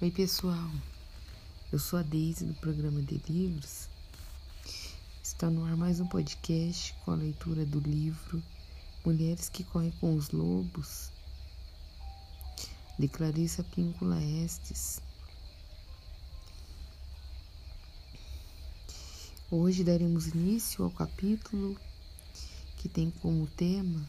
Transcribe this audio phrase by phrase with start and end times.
[0.00, 0.70] Oi, pessoal.
[1.72, 3.88] Eu sou a Deise do programa de livros.
[5.20, 8.40] Está no ar mais um podcast com a leitura do livro
[9.04, 11.10] Mulheres que Correm com os Lobos,
[12.96, 15.00] de Clarissa Píncula Estes.
[19.50, 21.76] Hoje daremos início ao capítulo
[22.76, 24.08] que tem como tema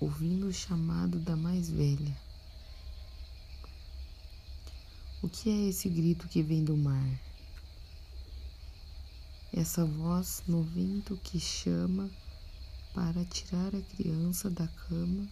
[0.00, 2.11] Ouvindo o chamado da mais velha.
[5.22, 7.08] O que é esse grito que vem do mar?
[9.52, 12.10] Essa voz no vento que chama
[12.92, 15.28] para tirar a criança da cama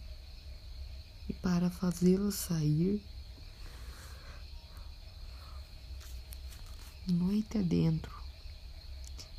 [1.27, 3.03] e para fazê-la sair
[7.05, 8.15] noite adentro.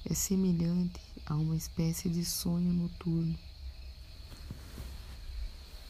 [0.04, 3.38] É semelhante a uma espécie de sonho noturno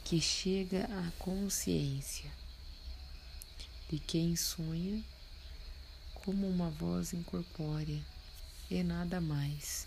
[0.04, 2.41] que chega à consciência
[3.92, 5.04] de quem sonha
[6.14, 8.02] como uma voz incorpórea
[8.70, 9.86] e nada mais.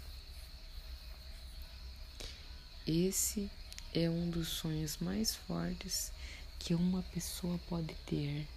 [2.85, 3.49] Esse
[3.95, 6.11] é um dos sonhos mais fortes
[6.59, 8.47] que uma pessoa pode ter.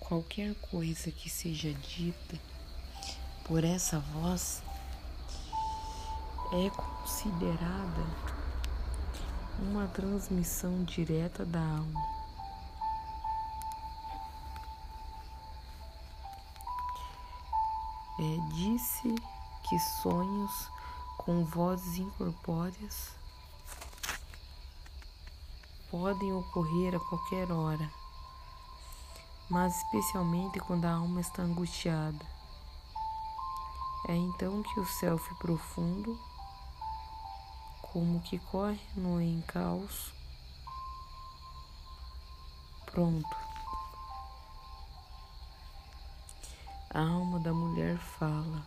[0.00, 2.36] Qualquer coisa que seja dita
[3.44, 4.60] por essa voz
[6.52, 8.06] é considerada
[9.58, 12.18] uma transmissão direta da alma.
[18.20, 19.14] É, disse
[19.68, 20.70] que sonhos
[21.18, 23.10] com vozes incorpóreas
[25.90, 27.92] podem ocorrer a qualquer hora,
[29.50, 32.26] mas especialmente quando a alma está angustiada.
[34.08, 36.18] É então que o self profundo
[37.92, 40.12] como que corre no encalço.
[42.86, 43.36] Pronto.
[46.90, 48.66] A alma da mulher fala.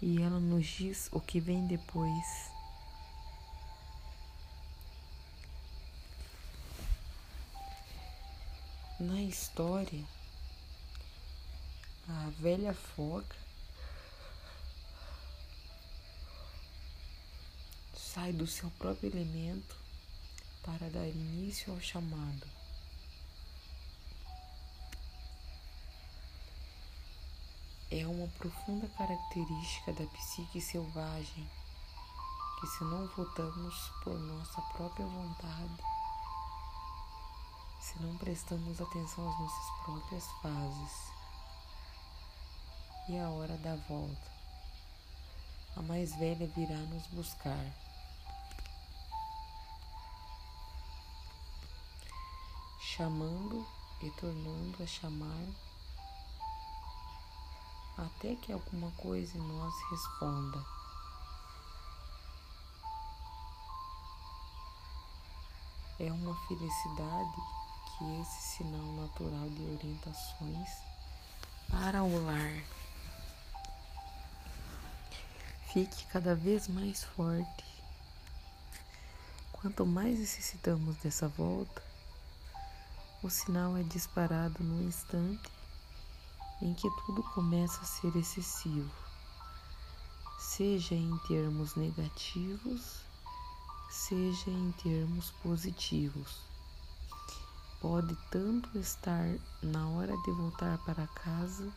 [0.00, 2.50] E ela nos diz o que vem depois.
[9.00, 10.04] Na história,
[12.08, 13.36] a velha foca
[17.94, 19.76] sai do seu próprio elemento
[20.62, 22.46] para dar início ao chamado.
[27.90, 31.50] É uma profunda característica da psique selvagem
[32.60, 35.82] que, se não votamos por nossa própria vontade,
[37.80, 41.14] se não prestamos atenção às nossas próprias fases,
[43.08, 44.32] e a hora da volta.
[45.76, 47.66] A mais velha virá nos buscar.
[52.80, 53.66] Chamando
[54.00, 55.46] e tornando a chamar,
[57.98, 60.64] até que alguma coisa em nós responda.
[65.98, 67.36] É uma felicidade
[67.98, 70.68] que esse sinal natural de orientações
[71.68, 72.83] para o lar
[75.74, 77.64] fique cada vez mais forte.
[79.50, 81.82] Quanto mais necessitamos dessa volta,
[83.24, 85.50] o sinal é disparado no instante
[86.62, 88.88] em que tudo começa a ser excessivo,
[90.38, 93.00] seja em termos negativos,
[93.90, 96.38] seja em termos positivos.
[97.80, 99.26] Pode tanto estar
[99.60, 101.68] na hora de voltar para casa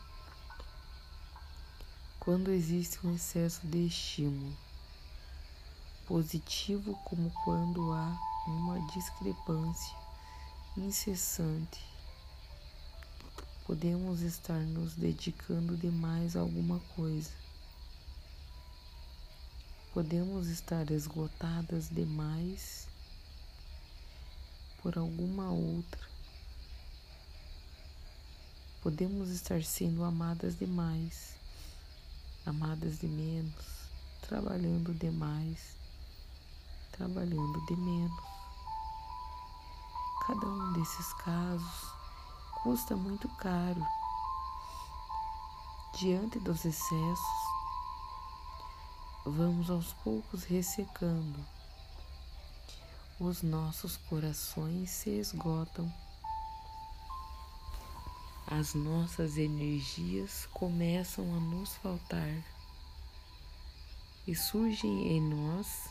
[2.20, 4.56] quando existe um excesso de estímulo,
[6.06, 9.96] positivo como quando há uma discrepância
[10.76, 11.80] incessante.
[13.64, 17.30] Podemos estar nos dedicando demais a alguma coisa.
[19.92, 22.88] Podemos estar esgotadas demais
[24.82, 26.08] por alguma outra.
[28.82, 31.37] Podemos estar sendo amadas demais
[32.48, 33.66] amadas de menos,
[34.22, 35.76] trabalhando demais,
[36.92, 38.24] trabalhando de menos.
[40.26, 41.92] Cada um desses casos
[42.62, 43.86] custa muito caro.
[45.98, 47.48] Diante dos excessos,
[49.24, 51.44] vamos aos poucos ressecando.
[53.20, 55.92] Os nossos corações se esgotam.
[58.50, 62.42] As nossas energias começam a nos faltar
[64.26, 65.90] e surge em nós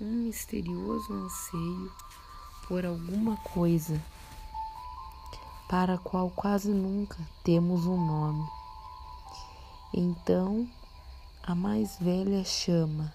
[0.00, 1.92] um misterioso anseio
[2.66, 4.02] por alguma coisa
[5.68, 8.48] para a qual quase nunca temos um nome.
[9.94, 10.68] Então,
[11.42, 13.12] a mais velha chama.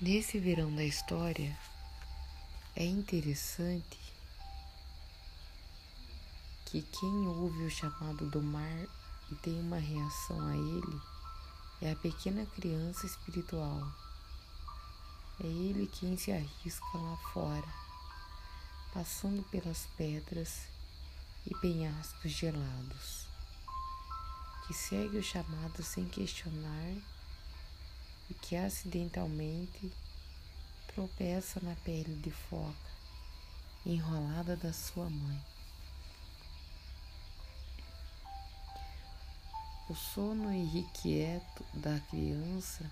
[0.00, 1.56] Nesse verão da história,
[2.76, 3.98] é interessante
[6.66, 8.86] que quem ouve o chamado do mar
[9.32, 11.00] e tem uma reação a ele
[11.80, 13.80] é a pequena criança espiritual.
[15.42, 17.68] É ele quem se arrisca lá fora,
[18.92, 20.66] passando pelas pedras
[21.46, 23.26] e penhascos gelados,
[24.66, 26.94] que segue o chamado sem questionar
[28.28, 29.90] e que acidentalmente
[30.96, 32.90] tropeça na pele de foca
[33.84, 35.44] enrolada da sua mãe.
[39.90, 42.90] O sono irrequieto da criança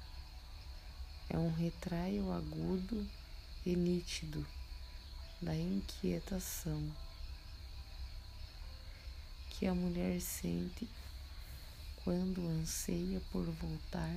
[1.31, 3.09] é um retraio agudo
[3.65, 4.47] e nítido
[5.41, 6.95] da inquietação
[9.49, 10.87] que a mulher sente
[12.05, 14.15] quando anseia por voltar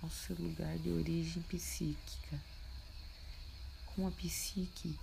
[0.00, 2.55] ao seu lugar de origem psíquica
[3.96, 4.94] com a psique.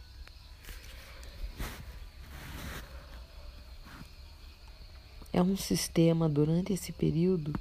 [5.33, 7.51] É um sistema durante esse período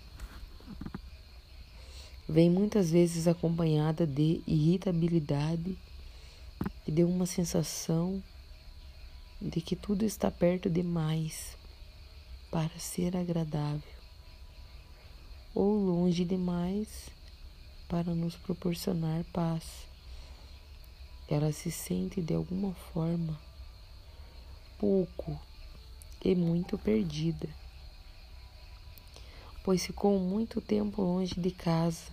[2.29, 5.77] vem muitas vezes acompanhada de irritabilidade
[6.87, 8.23] e de uma sensação
[9.41, 11.57] de que tudo está perto demais
[12.51, 13.83] para ser agradável
[15.55, 17.11] ou longe demais
[17.89, 19.92] para nos proporcionar paz
[21.33, 23.41] ela se sente de alguma forma
[24.79, 25.41] pouco
[26.25, 27.49] e muito perdida,
[29.65, 32.11] pois ficou muito tempo longe de casa.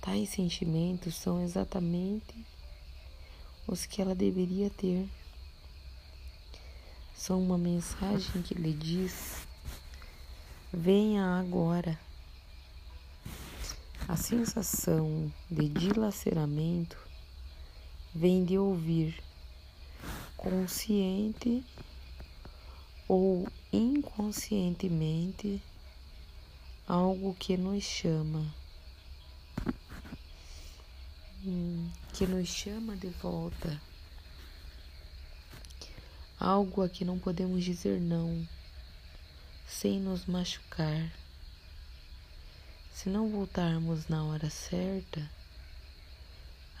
[0.00, 2.44] Tais sentimentos são exatamente
[3.66, 5.08] os que ela deveria ter.
[7.16, 9.46] São uma mensagem que lhe diz:
[10.72, 11.98] venha agora.
[14.06, 17.07] A sensação de dilaceramento
[18.14, 19.22] vem de ouvir,
[20.36, 21.64] consciente
[23.06, 25.62] ou inconscientemente,
[26.86, 28.46] algo que nos chama,
[31.44, 33.80] hum, que nos chama de volta,
[36.38, 38.46] algo a que não podemos dizer não,
[39.66, 41.12] sem nos machucar.
[42.92, 45.30] Se não voltarmos na hora certa,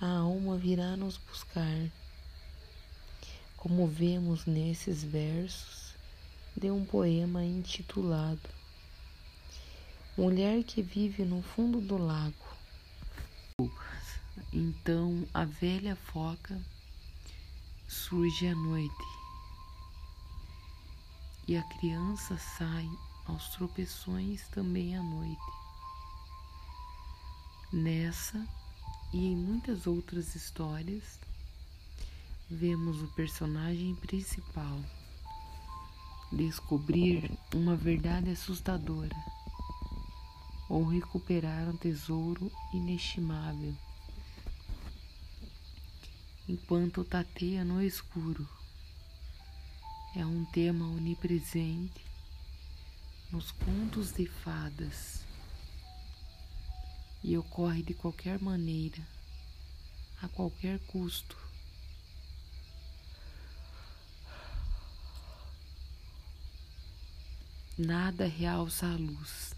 [0.00, 1.90] a alma virá nos buscar,
[3.56, 5.94] como vemos nesses versos
[6.56, 8.58] de um poema intitulado
[10.18, 12.34] Mulher que vive no fundo do lago.
[14.52, 16.60] Então a velha foca
[17.86, 19.04] surge à noite
[21.46, 22.90] e a criança sai
[23.26, 25.52] aos tropeções também à noite.
[27.72, 28.44] Nessa
[29.12, 31.18] e em muitas outras histórias,
[32.50, 34.78] vemos o personagem principal
[36.30, 39.16] descobrir uma verdade assustadora
[40.68, 43.74] ou recuperar um tesouro inestimável,
[46.46, 48.46] enquanto tateia no escuro.
[50.14, 52.04] É um tema onipresente
[53.30, 55.27] nos contos de fadas
[57.22, 59.02] e ocorre de qualquer maneira,
[60.22, 61.36] a qualquer custo.
[67.76, 69.54] Nada realça a luz,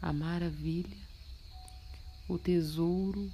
[0.00, 0.96] a maravilha,
[2.28, 3.32] o tesouro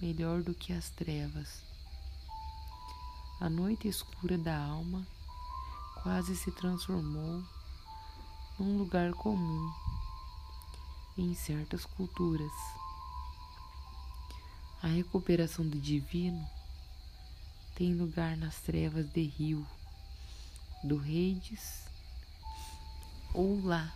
[0.00, 1.62] melhor do que as trevas.
[3.40, 5.06] A noite escura da alma
[6.02, 7.42] quase se transformou
[8.58, 9.72] num lugar comum
[11.16, 12.52] em certas culturas.
[14.82, 16.44] A recuperação do divino
[17.74, 19.66] tem lugar nas trevas de rio,
[20.82, 21.84] do Reides
[23.32, 23.92] ou lá.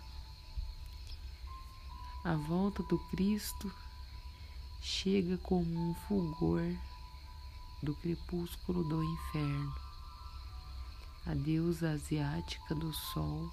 [2.25, 3.73] A volta do Cristo
[4.81, 6.75] chega como um fulgor
[7.83, 9.75] do crepúsculo do inferno.
[11.27, 13.51] A deusa asiática do sol,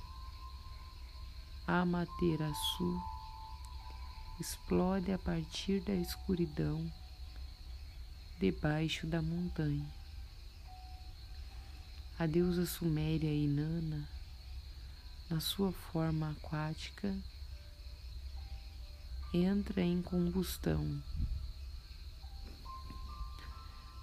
[1.67, 3.14] Amaterasu,
[4.39, 6.91] explode a partir da escuridão
[8.39, 9.85] debaixo da montanha.
[12.17, 14.07] a deusa suméria Inanna,
[15.29, 17.13] na sua forma aquática,
[19.33, 21.03] entra em combustão,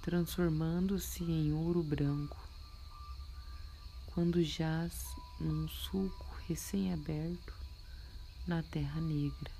[0.02, 2.36] transformando-se em ouro branco,
[4.08, 5.06] quando jaz
[5.40, 7.54] num sulco recém-aberto
[8.46, 9.50] na Terra Negra,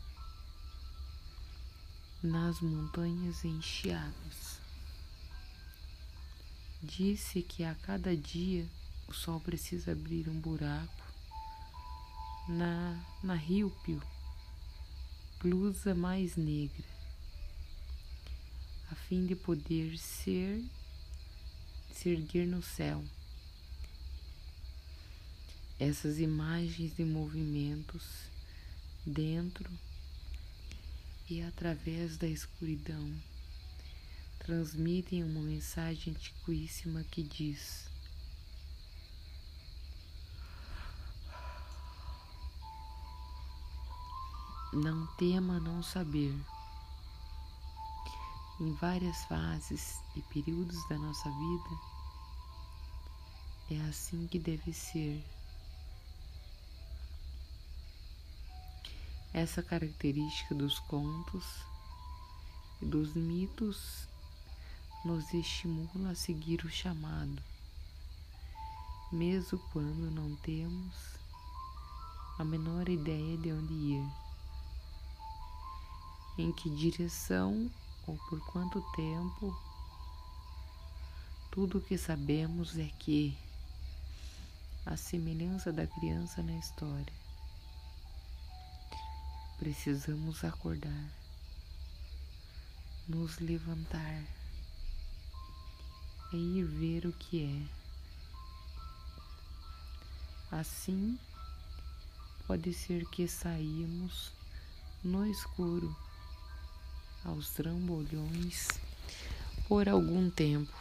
[2.23, 4.61] nas montanhas encheadas.
[6.81, 8.67] Disse que a cada dia
[9.09, 11.03] o sol precisa abrir um buraco
[12.49, 14.01] na, na ríupio,
[15.41, 16.85] blusa mais negra,
[18.91, 20.65] a fim de poder ser,
[21.93, 23.05] se erguer no céu.
[25.79, 28.05] Essas imagens de movimentos
[29.05, 29.69] dentro
[31.29, 33.13] e através da escuridão
[34.39, 37.89] transmitem uma mensagem antiquíssima que diz:
[44.73, 46.35] Não tema não saber.
[48.61, 51.93] Em várias fases e períodos da nossa vida,
[53.71, 55.25] é assim que deve ser.
[59.35, 61.45] Essa característica dos contos
[62.83, 64.07] e dos mitos
[65.07, 67.43] nos estimula a seguir o chamado,
[69.11, 70.95] mesmo quando não temos
[72.39, 74.05] a menor ideia de onde ir,
[76.37, 77.71] em que direção
[78.07, 79.57] ou por quanto tempo.
[81.51, 83.35] Tudo o que sabemos é que,
[84.85, 87.22] a semelhança da criança na história,
[89.63, 91.09] Precisamos acordar,
[93.07, 94.25] nos levantar
[96.33, 97.63] e ir ver o que é.
[100.57, 101.17] Assim,
[102.45, 104.33] pode ser que saímos
[105.05, 105.97] no escuro,
[107.25, 108.67] aos trambolhões,
[109.69, 110.77] por algum tempo,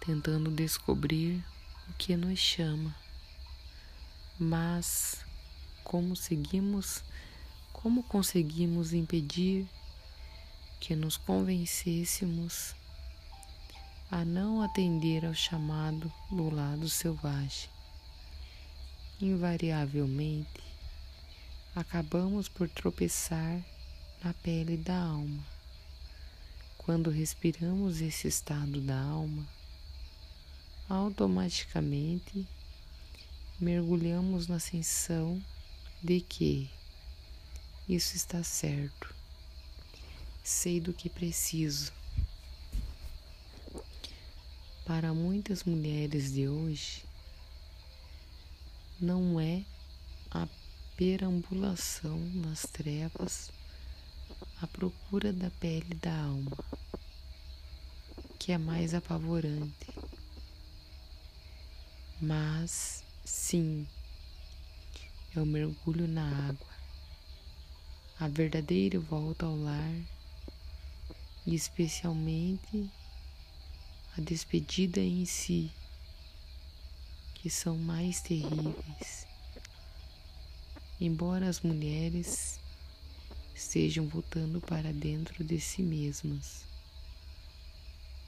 [0.00, 1.44] tentando descobrir
[1.90, 2.96] o que nos chama,
[4.40, 5.30] mas
[5.92, 7.04] como seguimos,
[7.70, 9.68] como conseguimos impedir
[10.80, 12.74] que nos convencêssemos
[14.10, 17.68] a não atender ao chamado do lado selvagem.
[19.20, 20.62] Invariavelmente,
[21.76, 23.62] acabamos por tropeçar
[24.24, 25.44] na pele da alma.
[26.78, 29.46] Quando respiramos esse estado da alma,
[30.88, 32.48] automaticamente
[33.60, 35.38] mergulhamos na ascensão
[36.02, 36.70] de que
[37.88, 39.14] isso está certo,
[40.42, 41.92] sei do que preciso.
[44.84, 47.04] Para muitas mulheres de hoje,
[49.00, 49.64] não é
[50.30, 50.48] a
[50.96, 53.50] perambulação nas trevas
[54.60, 56.56] à procura da pele da alma
[58.42, 59.86] que é mais apavorante.
[62.20, 63.86] Mas, sim,
[65.34, 66.66] é o mergulho na água,
[68.20, 69.94] a verdadeira volta ao lar
[71.46, 72.90] e especialmente
[74.16, 75.70] a despedida em si,
[77.34, 79.26] que são mais terríveis.
[81.00, 82.60] Embora as mulheres
[83.54, 86.62] estejam voltando para dentro de si mesmas,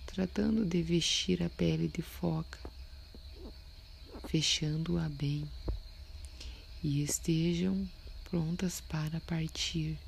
[0.06, 2.58] tratando de vestir a pele de foca,
[4.26, 5.46] fechando-a bem
[6.84, 7.88] e estejam
[8.24, 9.98] prontas para partir.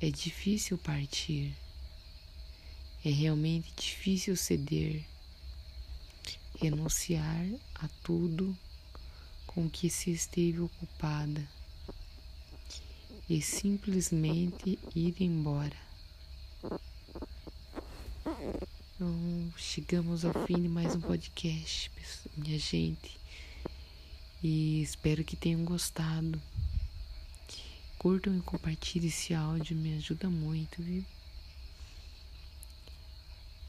[0.00, 1.54] É difícil partir.
[3.04, 5.04] É realmente difícil ceder,
[6.60, 7.46] renunciar
[7.76, 8.58] a tudo
[9.46, 11.48] com que se esteve ocupada
[13.30, 15.76] e simplesmente ir embora.
[18.96, 21.92] Então, chegamos ao fim de mais um podcast,
[22.36, 23.23] minha gente
[24.44, 26.40] e espero que tenham gostado.
[27.96, 31.02] Curtam e compartilhem esse áudio, me ajuda muito, viu?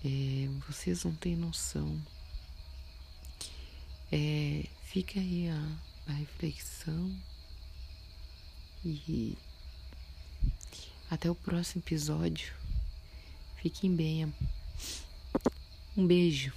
[0.04, 1.98] É, vocês não têm noção.
[4.12, 7.16] É, fica aí a, a reflexão
[8.84, 9.38] e
[11.10, 12.54] até o próximo episódio.
[13.62, 14.34] Fiquem bem.
[15.96, 16.54] Um beijo.